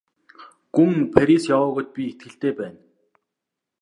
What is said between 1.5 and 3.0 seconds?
яваагүйд би итгэлтэй байна.